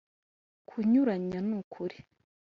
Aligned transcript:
kunyuranya 0.67 1.39
n’ 1.47 1.49
ukuri 1.61 1.97